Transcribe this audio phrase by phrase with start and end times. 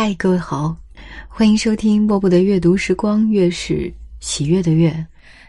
[0.00, 0.76] 嗨，各位好，
[1.26, 5.04] 欢迎收听波波的阅读时光，月是喜悦的月。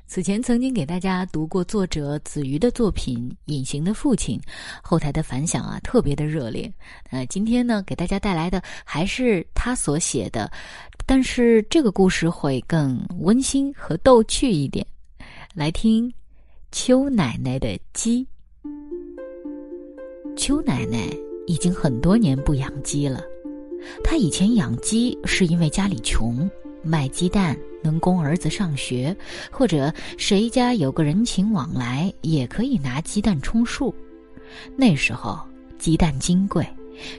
[0.08, 4.40] 此前曾经给大家读过作者子瑜的作品《隐形的父亲》，
[4.82, 6.74] 后台的反响啊特别的热烈。
[7.12, 10.52] 呃，今天呢给大家带来的还是他所写的，
[11.06, 14.84] 但是这个故事会更温馨和逗趣一点。
[15.54, 16.12] 来听
[16.72, 18.26] 邱奶奶的鸡。
[20.36, 21.08] 邱奶奶
[21.46, 23.22] 已经很多年不养鸡了，
[24.04, 26.50] 他以前养鸡是因为家里穷，
[26.84, 27.58] 卖鸡蛋。
[27.82, 29.16] 能供儿子上学，
[29.50, 33.96] 或者谁家有个人情往来，也可以拿鸡蛋充数。
[34.76, 35.40] 那时候
[35.78, 36.68] 鸡蛋金贵，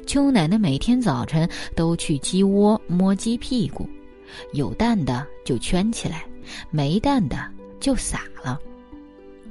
[0.06, 3.88] 邱奶奶每天早晨都去鸡窝摸鸡屁股，
[4.52, 6.26] 有蛋的就圈起来，
[6.70, 7.38] 没蛋的
[7.80, 8.60] 就撒了。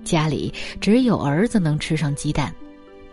[0.03, 2.53] 家里只有儿子能吃上鸡蛋，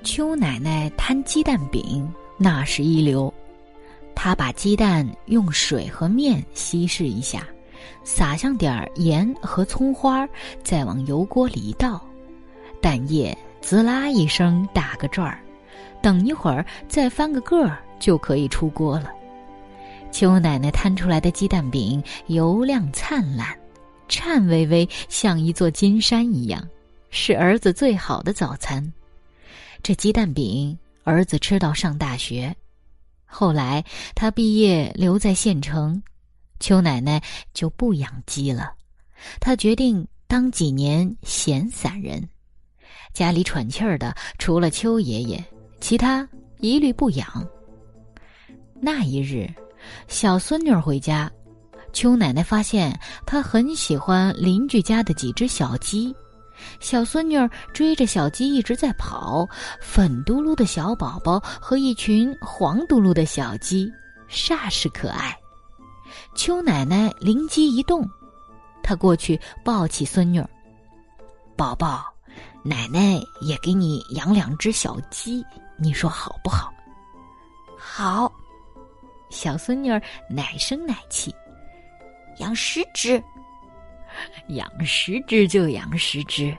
[0.04, 3.32] 邱奶奶摊鸡蛋饼那是一流。
[4.26, 7.46] 他把鸡蛋用水和面稀释一下。
[8.02, 10.28] 撒上点盐和葱花，
[10.64, 12.04] 再往油锅里一倒，
[12.82, 15.38] 蛋液滋啦一声打个转儿，
[16.02, 19.12] 等一会儿再翻个个儿就可以出锅了。
[20.10, 23.56] 邱奶奶摊出来的鸡蛋饼油亮灿烂，
[24.08, 26.68] 颤巍巍像一座金山一样，
[27.10, 28.92] 是儿子最好的早餐。
[29.84, 32.52] 这鸡蛋饼儿子吃到上大学，
[33.26, 36.02] 后来他毕业留在县城。
[36.58, 38.72] 邱奶奶就不养鸡了，
[39.40, 42.26] 她决定当几年闲散人。
[43.12, 45.44] 家里喘气儿的除了邱爷爷，
[45.82, 46.26] 其他
[46.60, 47.46] 一律不养。
[48.80, 49.52] 那一日，
[50.08, 51.30] 小孙女回家，
[51.92, 56.14] 邱奶奶发现她很喜欢邻居家的几只小鸡。
[56.80, 57.36] 小孙女
[57.72, 59.48] 追着小鸡一直在跑，
[59.80, 63.92] 粉嘟噜的小宝宝和一群黄嘟噜的小鸡，
[64.28, 65.36] 煞是可爱。
[66.34, 68.08] 邱奶奶灵机一动，
[68.82, 70.48] 她过去抱起孙女儿
[71.56, 72.04] ：“宝宝，
[72.62, 75.44] 奶奶也给你养两只小鸡，
[75.76, 76.72] 你说好不好
[77.76, 78.32] ？”“好。”
[79.28, 80.00] 小孙女儿
[80.30, 81.34] 奶声奶气
[82.38, 83.22] ：“养十只，
[84.48, 86.56] 养十只就养十只。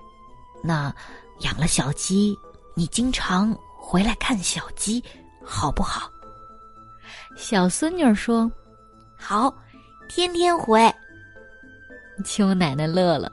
[0.63, 0.93] 那
[1.39, 2.37] 养了小鸡，
[2.73, 5.03] 你经常回来看小鸡，
[5.43, 6.11] 好不好？”
[7.37, 8.51] 小孙女儿说。
[9.19, 9.51] 好，
[10.07, 10.93] 天天回。
[12.23, 13.31] 邱奶奶乐了，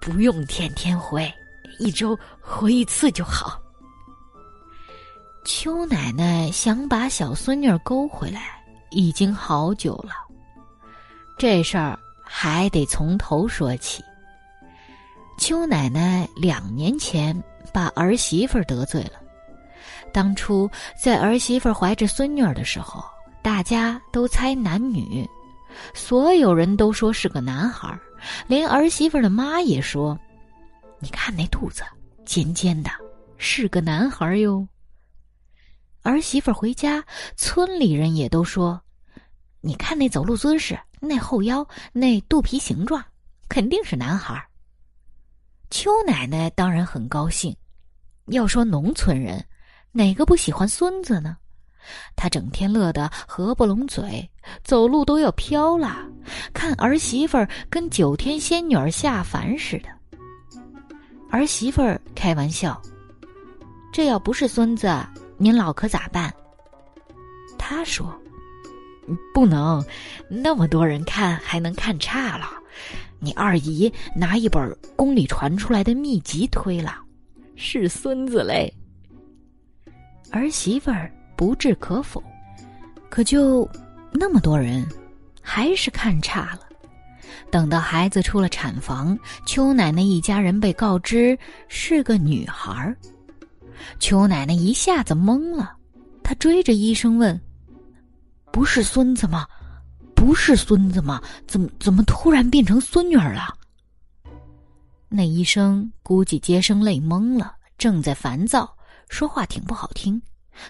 [0.00, 1.28] 不用天天回，
[1.80, 3.60] 一周回一次就好。
[5.44, 10.12] 邱奶奶想把小孙女勾回来，已经好久了。
[11.36, 11.98] 这事儿
[12.28, 14.04] 还得从头说起。
[15.38, 17.40] 邱奶奶两年前
[17.72, 19.20] 把儿媳妇得罪了，
[20.12, 20.68] 当初
[21.00, 23.02] 在儿媳妇怀着孙女儿的时候。
[23.42, 25.24] 大家都猜男女，
[25.94, 27.96] 所有人都说是个男孩
[28.48, 30.18] 连儿媳妇的妈也说
[30.98, 31.84] ：“你看那肚子
[32.24, 32.90] 尖尖的，
[33.36, 34.66] 是个男孩哟。”
[36.02, 37.04] 儿媳妇回家，
[37.36, 38.82] 村里人也都说
[39.62, 43.04] ：“你看那走路姿势，那后腰，那肚皮形状，
[43.48, 44.42] 肯定是男孩
[45.70, 47.54] 邱奶奶当然很高兴。
[48.26, 49.44] 要说农村人，
[49.92, 51.36] 哪个不喜欢孙子呢？
[52.16, 54.28] 他整天乐得合不拢嘴，
[54.64, 56.04] 走路都要飘了。
[56.52, 59.88] 看儿媳妇儿跟九天仙女儿下凡似的。
[61.30, 62.80] 儿媳妇儿开玩笑
[63.92, 64.92] ：“这要不是孙子，
[65.36, 66.34] 您老可咋办？”
[67.56, 68.12] 他说
[69.34, 69.84] ：“不能，
[70.28, 72.46] 那么多人看还能看差了。
[73.18, 76.96] 你二姨拿一本宫里传出来的秘籍推了，
[77.54, 78.72] 是孙子嘞。”
[80.30, 81.10] 儿媳妇儿。
[81.38, 82.22] 不置可否，
[83.10, 83.68] 可就
[84.10, 84.86] 那么多人，
[85.42, 86.60] 还是看差了。
[87.50, 91.38] 等到孩子出了产房，邱奶奶一家人被告知
[91.68, 92.96] 是个女孩儿，
[94.00, 95.76] 邱奶奶一下子懵了。
[96.22, 97.38] 她追着医生问
[98.56, 99.46] ：“不是孙子吗？
[100.14, 101.20] 不是孙子吗？
[101.46, 103.54] 怎么怎么突然变成孙女儿了？”
[105.10, 108.74] 那医生估计接生累懵了，正在烦躁，
[109.10, 110.18] 说话挺不好听。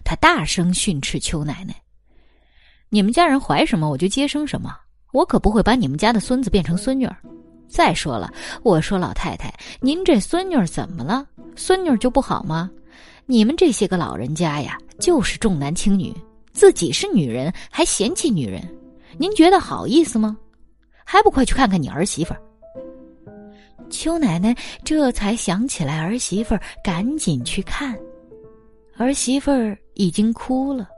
[0.03, 1.81] 他大声训斥邱奶奶
[2.91, 4.77] ：“你们家人怀什么，我就接生什么，
[5.13, 7.17] 我可不会把你们家的孙子变成孙女儿。
[7.69, 8.35] 再说了，
[8.65, 11.25] 我说老太太，您这孙女儿怎么了？
[11.55, 12.69] 孙女儿就不好吗？
[13.27, 16.13] 你们这些个老人家呀，就是重男轻女，
[16.57, 18.67] 自己是女人还嫌弃女人，
[19.19, 20.35] 您觉得好意思吗？
[21.05, 22.41] 还不快去看看你儿媳妇儿！”
[23.91, 27.95] 邱奶奶这才想起来儿媳妇儿，赶紧去看。
[28.97, 30.89] 儿媳妇儿已经哭了，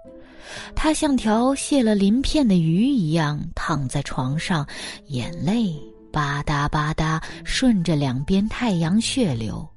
[0.76, 4.64] 她像条泄了鳞片的鱼一样躺在床上，
[5.08, 5.74] 眼泪
[6.12, 9.68] 吧嗒吧嗒顺着两边太阳穴流。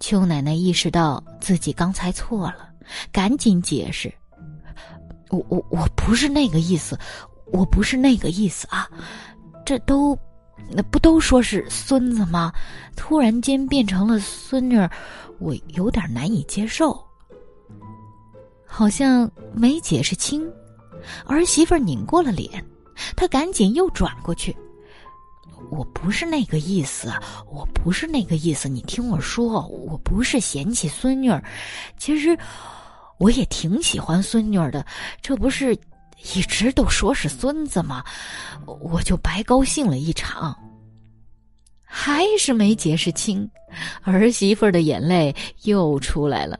[0.00, 2.68] 邱奶奶意识到自己刚才错了，
[3.12, 4.12] 赶紧解释
[5.30, 6.98] ：“我我我不是那个意思，
[7.46, 8.88] 我不是那个意思啊！
[9.64, 10.18] 这都，
[10.70, 12.52] 那不都说是孙子吗？
[12.96, 14.76] 突然间变成了孙女，
[15.38, 17.00] 我有点难以接受。”
[18.66, 20.48] 好像没解释清，
[21.26, 22.64] 儿媳妇拧过了脸，
[23.16, 24.56] 她赶紧又转过去。
[25.70, 27.12] 我不是那个意思，
[27.50, 28.68] 我不是那个意思。
[28.68, 31.42] 你听我说，我不是嫌弃孙女儿，
[31.98, 32.36] 其实
[33.20, 34.84] 我也挺喜欢孙女儿的。
[35.20, 35.78] 这不是
[36.34, 38.02] 一直都说是孙子吗？
[38.66, 40.58] 我就白高兴了一场。
[41.84, 43.48] 还是没解释清，
[44.02, 45.34] 儿媳妇的眼泪
[45.64, 46.58] 又出来了。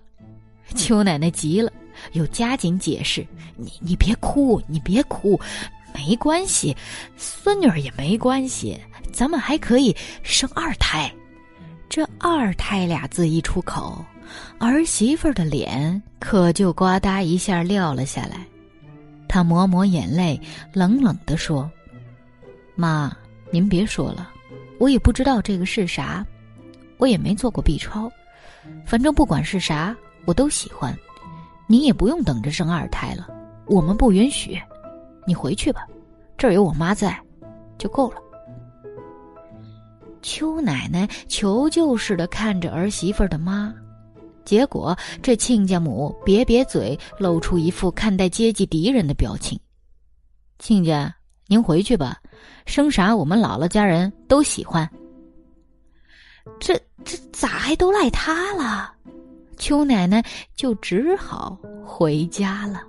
[0.76, 1.72] 邱奶奶急了，
[2.12, 5.40] 又加紧解释：“你你别哭，你别哭，
[5.94, 6.76] 没关系，
[7.16, 8.78] 孙女儿也没关系。”
[9.12, 11.12] 咱们还可以生二胎，
[11.88, 14.04] 这“二胎”俩字一出口，
[14.58, 18.46] 儿媳妇的脸可就呱嗒一下撂了下来。
[19.28, 20.40] 她抹抹眼泪，
[20.72, 21.70] 冷冷地说
[22.74, 23.16] ：“妈，
[23.50, 24.30] 您别说了，
[24.78, 26.26] 我也不知道这个是啥，
[26.98, 28.10] 我也没做过 B 超，
[28.84, 30.96] 反正不管是啥，我都喜欢。
[31.66, 33.28] 你也不用等着生二胎了，
[33.66, 34.60] 我们不允许。
[35.26, 35.86] 你回去吧，
[36.36, 37.16] 这儿有我妈在，
[37.78, 38.16] 就够了。”
[40.22, 43.72] 邱奶奶求救似的看着儿媳妇的妈，
[44.44, 49.58] 结果这亲家母瘪瘪嘴，露出一副看待阶级敌人的表情。
[50.58, 51.14] 亲家，
[51.46, 52.20] 您回去吧，
[52.66, 54.88] 生啥我们姥姥家人都喜欢。
[56.58, 58.92] 这这咋还都赖他了？
[59.56, 60.25] 邱奶奶
[60.56, 62.82] 就只好回家了。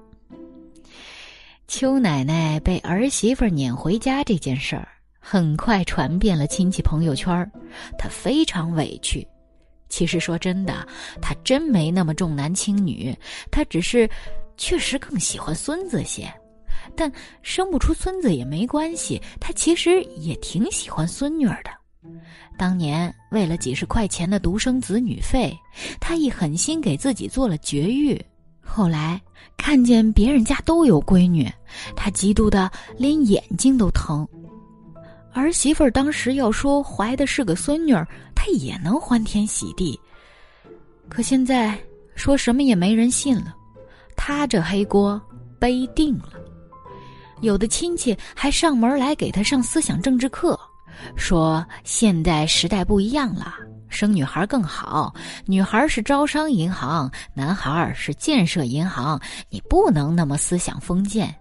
[1.68, 4.88] 邱奶奶被儿媳妇撵回家这件事儿。
[5.24, 7.50] 很快传遍了亲戚朋友圈
[7.96, 9.26] 她非常委屈。
[9.92, 10.88] 其实说真的，
[11.22, 13.16] 他真没那么重男轻女，
[13.52, 14.10] 他只是
[14.56, 16.34] 确实更喜欢孙子些。
[16.96, 17.12] 但
[17.44, 21.70] 生不出孙子也没关系，他其实也挺喜欢孙女儿的。
[22.58, 25.56] 当年为了几十块钱的独生子女费，
[26.00, 28.20] 他一狠心给自己做了绝育。
[28.64, 29.22] 后来
[29.58, 31.52] 看见别人家都有闺女，
[31.96, 34.28] 他嫉妒的连眼睛都疼。
[35.34, 40.00] 儿媳妇儿当时要说怀的是个孙女儿，她也能欢天喜地。
[41.10, 41.78] 可现在
[42.16, 43.56] 说什么也没人信了，
[44.16, 45.22] 她这黑锅
[45.60, 46.34] 背定了。
[47.42, 50.60] 有的亲戚还上门来给她上思想政治课，
[51.16, 53.56] 说现在时代不一样了，
[53.90, 55.14] 生女孩更好，
[55.46, 59.20] 女孩是招商银行，男孩是建设银行，
[59.50, 61.34] 你不能那么思想封建。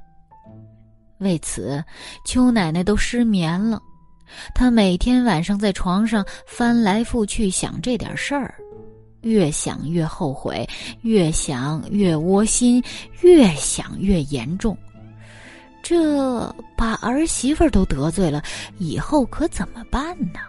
[1.21, 1.83] 为此，
[2.25, 3.81] 邱奶奶都失眠了。
[4.55, 8.55] 她每天晚上在床上翻来覆去想这点事儿，
[9.21, 10.67] 越想越后悔，
[11.03, 12.83] 越想越窝心，
[13.21, 14.77] 越想越严重。
[15.83, 18.43] 这把儿媳妇都得罪了，
[18.79, 20.41] 以后可怎么办呢？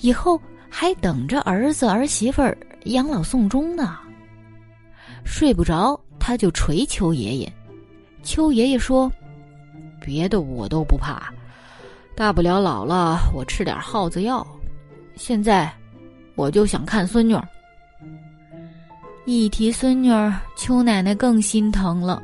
[0.00, 0.38] 以后
[0.68, 2.42] 还等着儿子儿媳妇
[2.84, 3.98] 养老送终呢。
[5.24, 7.52] 睡不着，他就捶邱爷爷。
[8.22, 9.10] 邱爷爷说。
[10.06, 11.34] 别的我都不怕，
[12.14, 14.46] 大不了老了我吃点耗子药。
[15.16, 15.70] 现在
[16.36, 17.46] 我就想看孙女儿。
[19.24, 22.22] 一提孙女儿，邱奶奶更心疼了。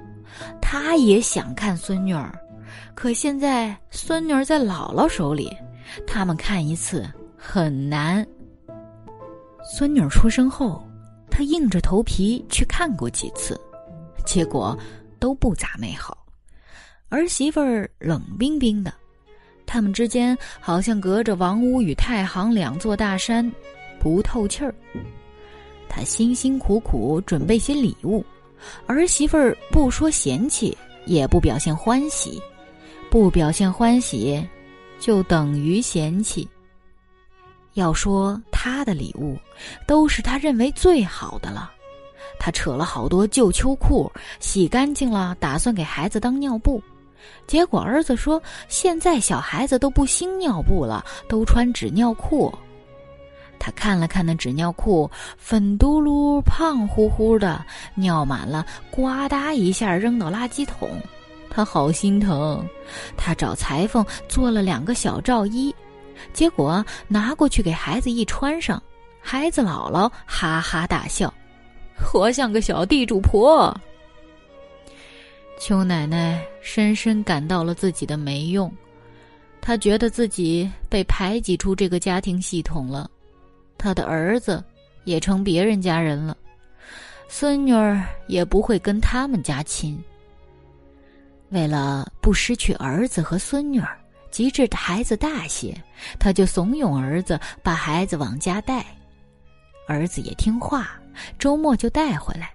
[0.60, 2.32] 她也想看孙女儿，
[2.94, 5.50] 可现在孙女儿在姥姥手里，
[6.06, 7.04] 他们看一次
[7.36, 8.24] 很难。
[9.64, 10.86] 孙女儿出生后，
[11.28, 13.60] 她硬着头皮去看过几次，
[14.24, 14.78] 结果
[15.18, 16.21] 都不咋美好。
[17.12, 18.90] 儿媳妇儿冷冰冰的，
[19.66, 23.52] 他们之间好像隔着王屋与太行两座大山，
[24.00, 24.74] 不透气儿。
[25.90, 28.24] 他辛辛苦苦准备些礼物，
[28.86, 32.40] 儿媳妇儿不说嫌弃，也不表现欢喜，
[33.10, 34.42] 不表现欢喜，
[34.98, 36.48] 就等于嫌弃。
[37.74, 39.36] 要说他的礼物，
[39.86, 41.70] 都是他认为最好的了。
[42.38, 46.82] 他扯了好多旧秋裤，洗干净了，打算给孩子当尿布。
[47.46, 52.52] 结果儿子说：“现在小孩子都不兴尿布了，都穿纸尿裤。”
[53.58, 57.64] 他看了看那纸尿裤，粉嘟噜、胖乎乎的，
[57.94, 60.88] 尿满了，呱嗒一下扔到垃圾桶。
[61.48, 62.66] 他好心疼，
[63.16, 65.72] 他找裁缝做了两个小罩衣，
[66.32, 68.82] 结果拿过去给孩子一穿上，
[69.20, 71.32] 孩子姥姥哈哈大笑，
[71.96, 73.72] 活像个小地主婆。
[75.64, 78.68] 邱奶奶深深感到了自己的没用，
[79.60, 83.08] 她觉得自己被排挤出这个家庭系统了，
[83.78, 84.62] 她的儿子
[85.04, 86.36] 也成别人家人了，
[87.28, 89.96] 孙女儿也不会跟他们家亲。
[91.50, 93.96] 为了不失去儿子和孙女儿，
[94.32, 95.72] 及至孩子大些，
[96.18, 98.84] 他就怂恿儿子把孩子往家带。
[99.86, 101.00] 儿子也听话，
[101.38, 102.52] 周末就带回来。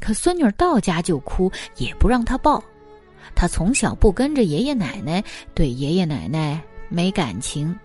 [0.00, 2.62] 可孙女儿到家就哭，也不让他抱。
[3.34, 5.22] 他从小不跟着爷爷奶奶，
[5.54, 7.76] 对爷爷奶奶没感情。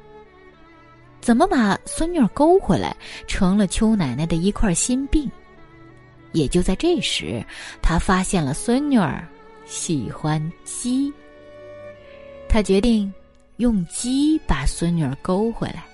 [1.19, 2.95] 怎么把孙女儿勾回来，
[3.27, 5.29] 成了邱奶奶的一块心病。
[6.31, 7.43] 也就在这时，
[7.81, 9.27] 他发现了孙女儿。
[9.65, 11.13] 喜欢鸡，
[12.49, 13.13] 他决定
[13.55, 15.85] 用鸡把孙女儿勾回来。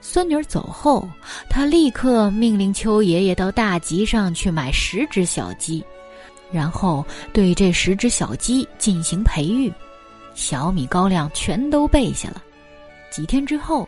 [0.00, 1.08] 孙女儿走后，
[1.48, 5.84] 他立刻命令邱爷爷到大集上去买十只小鸡，
[6.50, 9.72] 然后对这十只小鸡进行培育。
[10.34, 12.42] 小米高粱全都备下了。
[13.10, 13.86] 几天之后，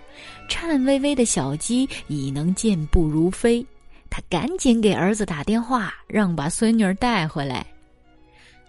[0.49, 3.65] 颤巍巍的小鸡已能健步如飞。
[4.11, 7.65] 他赶紧给儿子打电话，让把孙女儿带回来。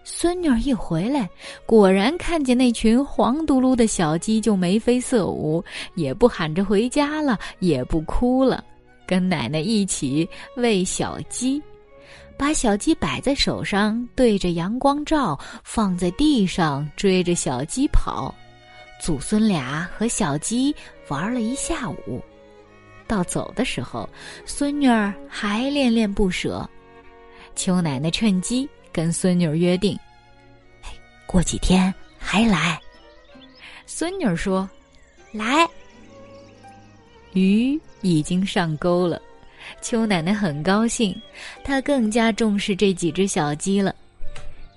[0.06, 1.28] 孙女儿一回来，
[1.64, 8.62] 果然看见那群黄嘟噜的小鸡，就眉飞色舞，也不喊着回家了，也不哭了，
[9.06, 11.60] 跟奶奶一起喂小鸡，
[12.36, 18.34] 把小鸡摆在手上，对着阳光照，放在地上追着小鸡跑，
[19.00, 20.74] 祖孙俩和小鸡
[21.08, 22.22] 玩了一下午。
[23.06, 24.06] 到走的时候，
[24.44, 26.68] 孙女儿还恋恋不舍。
[27.56, 28.68] 邱奶奶趁机。
[28.94, 29.98] 跟孙女约定，
[31.26, 32.80] 过几天还来。
[33.86, 34.70] 孙女说
[35.34, 35.68] ：“来。”
[37.34, 39.20] 鱼已经上钩了，
[39.82, 41.20] 邱奶奶很高兴，
[41.64, 43.92] 她更加重视这几只小鸡了。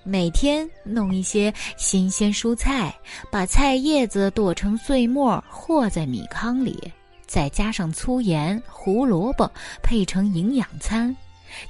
[0.02, 2.92] 每天弄一些新鲜蔬菜，
[3.30, 6.92] 把菜叶子剁成碎末，和在米糠里，
[7.24, 9.48] 再加上粗盐、胡萝卜，
[9.80, 11.14] 配成营养餐。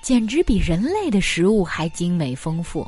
[0.03, 2.87] 简直比人类的食物还精美丰富。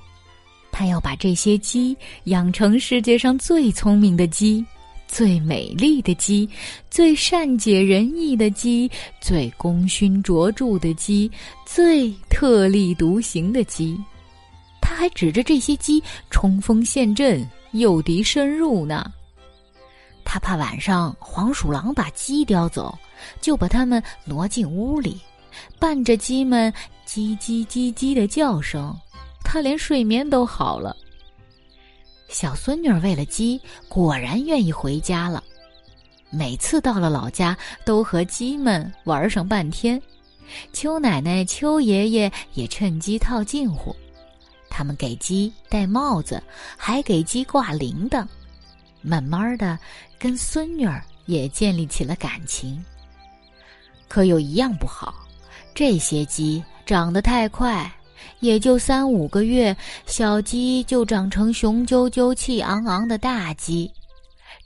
[0.73, 4.65] 他要把这些鸡养成世界上最聪明的鸡、
[5.09, 6.49] 最美丽的鸡、
[6.91, 11.31] 最善解人意的鸡、最功勋卓著的鸡、
[11.67, 13.99] 最特立独行的鸡。
[14.81, 19.13] 他还指着这些鸡冲锋陷阵、诱敌深入呢。
[20.25, 22.97] 他怕晚上黄鼠狼把鸡叼走，
[23.41, 25.21] 就把它们挪进屋里。
[25.79, 26.73] 伴着鸡们
[27.07, 28.97] 叽叽叽叽的叫声，
[29.45, 30.97] 他连睡眠都好了。
[32.29, 35.43] 小孙女儿为了鸡，果然愿意回家了。
[36.31, 40.01] 每次到了老家，都和鸡们玩上半天。
[40.73, 43.95] 邱奶奶、邱爷爷也趁机套近乎，
[44.69, 46.41] 他们给鸡戴帽子，
[46.77, 48.27] 还给鸡挂铃铛。
[49.03, 49.79] 慢慢的，
[50.19, 52.85] 跟孙女儿也建立起了感情。
[54.07, 55.20] 可有一样不好。
[55.75, 57.91] 这些鸡长得太快，
[58.41, 59.75] 也就三五个月，
[60.07, 63.91] 小鸡就长成雄赳赳、气昂昂的大鸡。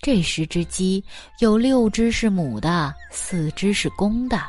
[0.00, 1.02] 这十只鸡
[1.38, 4.40] 有六只是母的，四只是公的。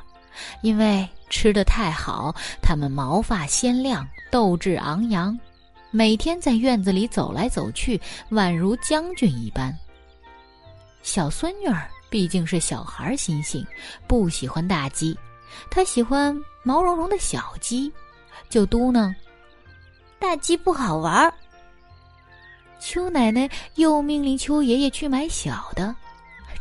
[0.61, 5.37] 因为吃的太好，它们毛发鲜亮，斗志昂扬，
[5.91, 7.99] 每天在院子里走来走去，
[8.31, 9.73] 宛如将军一般。
[11.03, 13.65] 小孙女儿毕竟是小孩心性，
[14.07, 15.17] 不喜欢大鸡。
[15.69, 17.91] 他喜欢毛茸茸的小鸡，
[18.49, 19.13] 就嘟囔
[20.19, 21.33] ：“大鸡不好玩。”
[22.79, 25.95] 邱奶奶又命令邱爷爷去买小的，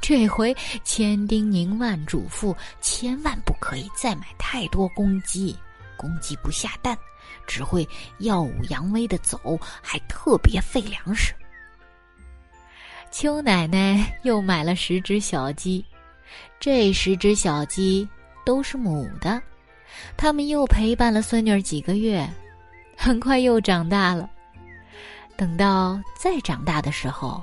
[0.01, 5.57] 这回千叮咛万嘱咐，千万不可以再买太多公鸡，
[5.97, 6.97] 公鸡不下蛋，
[7.47, 7.87] 只会
[8.19, 11.35] 耀武扬威的走，还特别费粮食。
[13.11, 15.85] 邱奶奶又买了十只小鸡，
[16.59, 18.09] 这十只小鸡。
[18.45, 19.41] 都是母的，
[20.17, 22.29] 他们又陪伴了孙女儿几个月，
[22.97, 24.29] 很快又长大了。
[25.37, 27.43] 等到再长大的时候，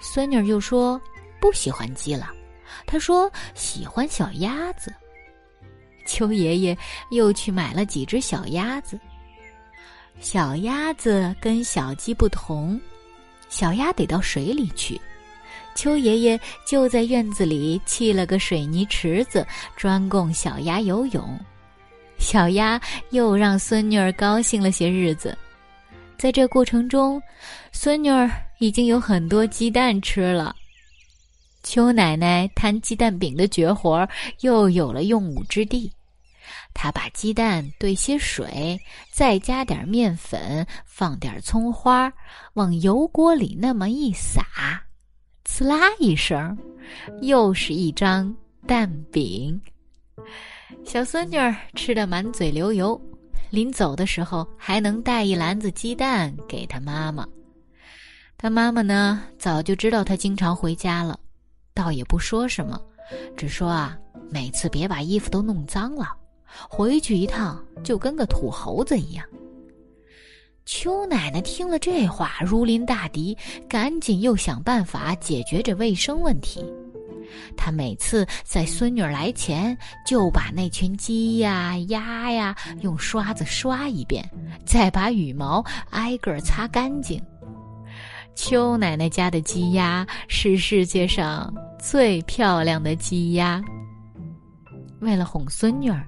[0.00, 1.00] 孙女儿又说
[1.40, 2.30] 不喜欢鸡了，
[2.86, 4.94] 她说喜欢小鸭子。
[6.06, 6.76] 邱爷爷
[7.10, 8.98] 又去买了几只小鸭子。
[10.20, 12.80] 小鸭子跟小鸡不同，
[13.48, 15.00] 小鸭得到水里去。
[15.74, 21.38] 邱爷爷就在院子里砌了个水泥池子，专供小鸭游泳。
[22.18, 25.36] 小鸭又让孙女儿高兴了些日子。
[26.16, 27.20] 在这过程中，
[27.72, 30.54] 孙女儿已经有很多鸡蛋吃了。
[31.64, 34.08] 邱奶奶摊鸡蛋饼的绝活
[34.40, 35.90] 又有了用武之地。
[36.74, 42.12] 她把鸡蛋兑些水，再加点面粉，放点葱花，
[42.54, 44.44] 往油锅里那么一撒，
[45.44, 46.56] 呲啦一声，
[47.20, 48.34] 又是一张
[48.66, 49.60] 蛋饼。
[50.84, 53.00] 小孙女儿吃得满嘴流油，
[53.50, 57.26] 临走的时候还能带一篮子鸡蛋给她妈妈。
[58.38, 61.18] 她妈妈呢，早就知道她经常回家了，
[61.74, 62.80] 倒也不说什么，
[63.36, 63.98] 只说啊，
[64.30, 66.16] 每次别把衣服都弄脏了。
[66.68, 69.26] 回去一趟就跟个土猴子一样。
[70.64, 73.36] 邱奶奶听了这话，如临大敌，
[73.68, 76.64] 赶紧又想办法解决这卫生问题。
[77.56, 79.76] 她每次在孙女来前，
[80.06, 84.28] 就把那群鸡呀、鸭呀用刷子刷一遍，
[84.64, 87.20] 再把羽毛挨个擦干净。
[88.34, 93.62] 邱奶奶家的鸡鸭是世界上最漂亮的鸡鸭。
[95.00, 96.06] 为了哄孙女儿。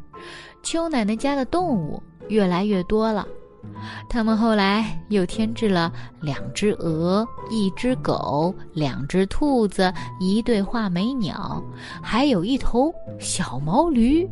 [0.63, 3.29] 邱奶奶家的动物越来越多了，
[4.09, 11.63] 他们后来又添置了两只鹅、一只狗、两只兔子、一对画眉鸟，
[12.03, 14.29] 还有一头小毛驴。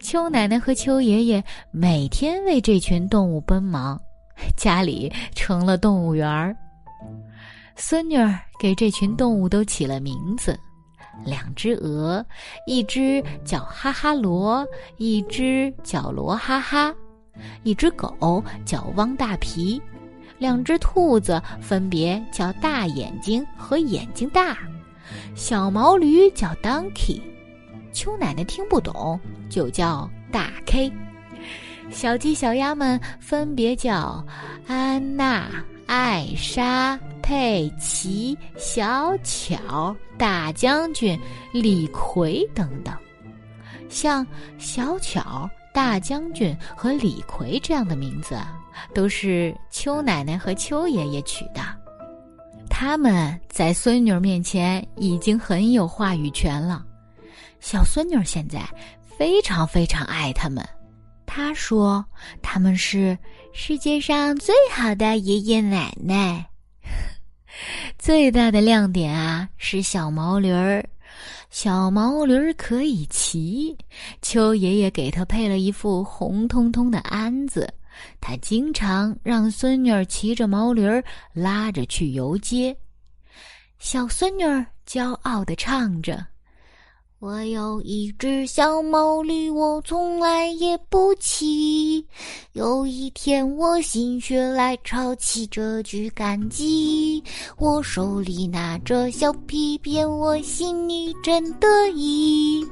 [0.00, 3.98] 邱奶奶和邱爷爷每天为这群动物奔忙，
[4.56, 6.54] 家里成了动物园儿。
[7.74, 10.58] 孙女儿给这群动物都起了名字。
[11.24, 12.24] 两只鹅，
[12.66, 14.66] 一只叫哈哈罗，
[14.98, 16.94] 一只叫罗哈哈；
[17.62, 19.80] 一只狗叫汪大皮，
[20.38, 24.56] 两只兔子分别叫大眼睛和眼睛大，
[25.34, 27.20] 小毛驴叫 Donkey。
[27.92, 30.92] 邱奶奶听不懂，就叫大 K。
[31.90, 34.24] 小鸡、小鸭们分别叫
[34.66, 35.48] 安娜、
[35.86, 36.98] 艾莎。
[37.22, 41.18] 佩奇、小巧、大将军、
[41.52, 42.94] 李逵等等，
[43.88, 44.24] 像
[44.58, 48.34] 小巧、大将军和李逵这样的名字，
[48.94, 51.60] 都是邱奶奶和邱爷爷取的。
[52.70, 56.82] 他们在孙女面前已经很有话语权了。
[57.60, 58.66] 小孙女现在
[59.18, 60.66] 非常非常爱他们，
[61.26, 62.02] 她说
[62.40, 63.16] 他们是
[63.52, 66.46] 世界上最好的爷爷奶奶。
[67.98, 70.82] 最大的亮点啊是小毛驴儿，
[71.50, 73.76] 小毛驴可以骑。
[74.22, 77.72] 邱爷爷给他配了一副红彤彤的鞍子，
[78.20, 80.82] 他经常让孙女儿骑着毛驴
[81.32, 82.76] 拉着去游街。
[83.78, 86.26] 小孙女儿骄傲地唱着。
[87.26, 92.06] 我有一只小毛驴，我从来也不骑。
[92.52, 97.20] 有一天，我心血来潮骑着去赶集，
[97.58, 102.64] 我手里拿着小皮鞭，我心里真得意。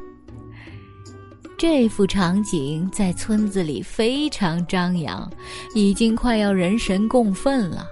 [1.59, 5.29] 这幅场景在村子里非常张扬，
[5.75, 7.89] 已经快要人神共愤了。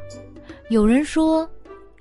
[0.70, 1.42] 有人说：“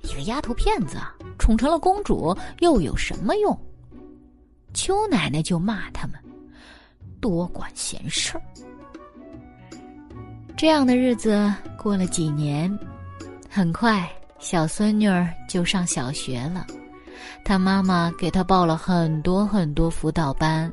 [0.08, 0.98] 一个丫头片子
[1.36, 3.58] 宠成了公主，又有什么用？”
[4.74, 6.16] 邱奶奶就骂他们
[7.20, 8.42] 多管闲事儿。
[10.56, 12.78] 这样的日子过了几年，
[13.50, 14.08] 很快
[14.38, 16.66] 小孙女儿就上小学了。
[17.44, 20.72] 她妈妈给她报了很多很多辅导班，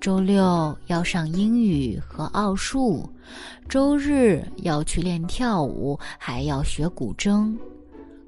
[0.00, 3.08] 周六要上英语和奥数，
[3.68, 7.56] 周日要去练跳舞，还要学古筝。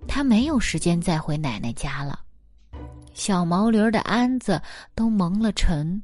[0.08, 2.18] 她没有时间再回奶奶家了。
[3.20, 4.62] 小毛驴的鞍子
[4.94, 6.00] 都蒙了尘，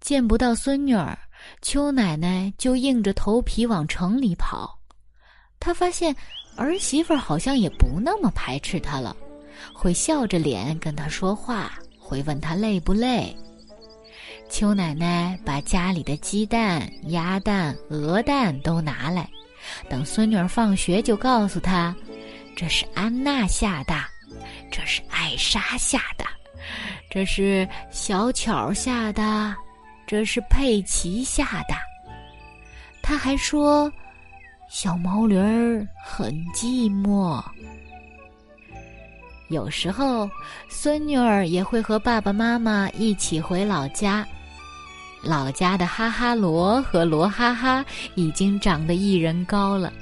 [0.00, 1.16] 见不到孙女儿，
[1.62, 4.76] 邱奶奶就硬着头皮往城里跑。
[5.60, 6.12] 她发现
[6.56, 9.16] 儿媳妇好像也不那么排斥她了，
[9.72, 13.32] 会笑着脸跟她说话，会问她累不累。
[14.50, 19.30] 邱奶奶把家里的鸡蛋、鸭蛋、鹅蛋都拿来，
[19.88, 21.94] 等孙女儿放学就告诉她
[22.56, 23.94] ：“这是安娜下的。”
[24.70, 26.24] 这是艾莎下的，
[27.10, 29.54] 这是小巧下的，
[30.06, 31.74] 这是佩奇下的。
[33.02, 33.90] 他还说，
[34.68, 37.42] 小毛驴儿很寂寞。
[39.48, 40.28] 有时候，
[40.68, 44.26] 孙女儿也会和爸爸妈妈一起回老家。
[45.22, 47.84] 老家的哈哈罗和罗哈哈
[48.16, 49.92] 已经长得一人高了，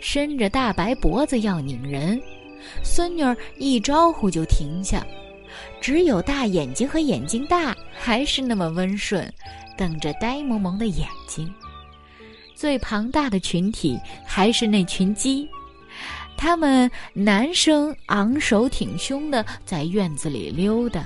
[0.00, 2.20] 伸着大白脖子要拧人。
[2.82, 5.06] 孙女儿一招呼就停下，
[5.80, 9.32] 只有大眼睛和眼睛大还是那么温顺，
[9.76, 11.52] 瞪着呆萌萌的眼睛。
[12.54, 15.48] 最庞大的群体还是那群鸡，
[16.36, 21.04] 他们男生昂首挺胸的在院子里溜达，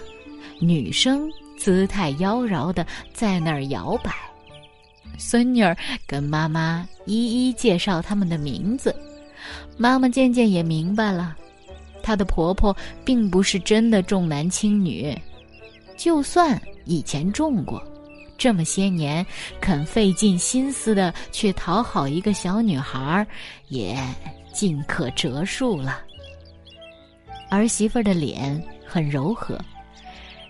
[0.61, 4.15] 女生姿态妖娆的在那儿摇摆。
[5.19, 5.75] 孙女儿
[6.07, 8.95] 跟妈妈一一介绍他们的名字，
[9.79, 11.35] 妈妈渐渐也明白了，
[12.07, 15.13] 她的婆婆并不是真的重男轻女，
[15.97, 17.83] 就算以前重过，
[18.39, 19.27] 这么些年
[19.61, 23.27] 肯费尽心思的去讨好一个小女孩，
[23.71, 23.99] 也
[24.53, 26.01] 尽可折数了。
[27.51, 29.59] 儿媳妇的脸很柔和，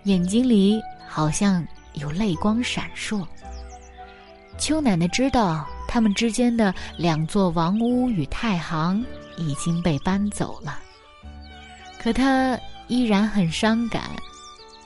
[0.04, 3.26] 眼睛里好像有泪光闪烁。
[4.58, 9.02] 邱奶奶知道他们之间的两座王屋与太行
[9.38, 10.80] 已经被搬走了，
[12.06, 14.04] 可她依然很伤感。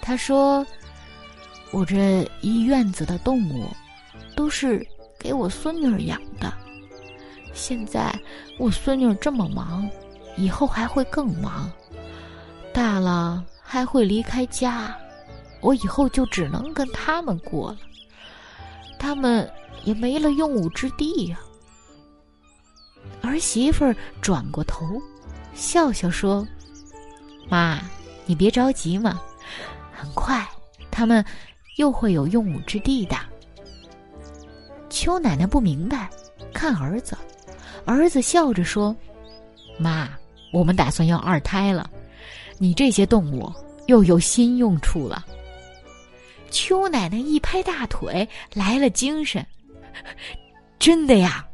[0.01, 0.67] 她说
[1.71, 3.69] ：“我这一院子的动物，
[4.35, 4.83] 都是
[5.19, 6.51] 给我孙女儿养的。
[7.53, 8.11] 现在
[8.59, 9.87] 我孙女儿这么忙，
[10.39, 11.71] 以后还会更忙。
[12.73, 14.97] 大了还会离开家，
[15.61, 17.79] 我以后就只能跟他们过了。
[18.99, 19.47] 他们。”
[19.83, 21.41] 也没了用武之地呀。
[23.23, 24.85] 儿媳妇转过头，
[25.55, 26.47] 笑笑说
[27.51, 27.81] ：“妈，
[28.25, 29.21] 你别着急嘛，
[29.93, 30.47] 很快
[30.91, 31.23] 他们
[31.77, 33.17] 又会有用武之地的。”
[34.89, 36.09] 邱奶奶不明白，
[36.53, 37.17] 看儿子，
[37.85, 38.95] 儿子笑着说
[39.79, 40.09] ：“妈，
[40.53, 41.91] 我们打算要二胎了，
[42.59, 43.53] 你这些动物
[43.87, 45.27] 又有新用处了。”
[46.51, 49.45] 邱奶奶一拍大腿，来了精神。
[50.79, 51.47] 真的呀，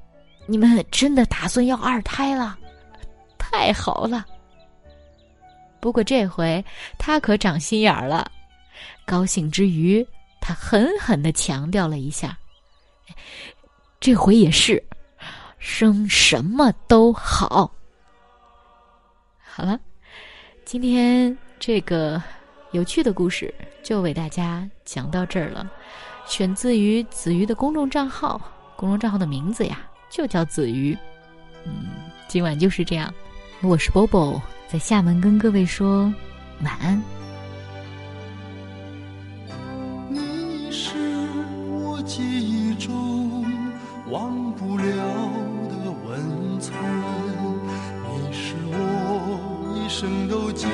[0.46, 2.59] 你们真的打算要二胎了？
[3.37, 4.26] 太好了！
[5.87, 6.64] 不过这回
[6.99, 8.29] 他可长心眼儿了，
[9.07, 10.05] 高兴之余，
[10.40, 12.37] 他狠狠的强调了一下
[14.01, 14.83] ：“这回也是，
[15.61, 17.72] 生什么都好。”
[19.38, 19.79] 好了，
[20.64, 22.20] 今天这个
[22.72, 25.70] 有趣的故事就为大家讲到这儿了。
[26.27, 28.40] 选自于子瑜的公众账号，
[28.75, 30.99] 公众账号的名字呀，就叫子瑜。
[31.64, 33.14] 嗯，今晚就是这样。
[33.62, 36.12] 我是 Bobo，在厦门跟各位说
[36.62, 37.00] 晚安。
[40.11, 40.96] 你是
[41.68, 43.46] 我记忆中
[44.11, 44.85] 忘不了
[45.68, 46.76] 的温存，
[48.02, 50.66] 你是我一生都记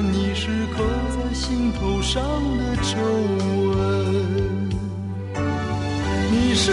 [0.00, 2.22] 你是刻在心头上
[2.56, 2.96] 的皱
[3.70, 4.70] 纹，
[6.30, 6.72] 你是